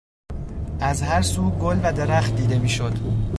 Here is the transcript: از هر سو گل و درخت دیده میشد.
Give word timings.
از 0.79 1.01
هر 1.01 1.21
سو 1.21 1.49
گل 1.49 1.79
و 1.83 1.93
درخت 1.93 2.35
دیده 2.35 2.59
میشد. 2.59 2.93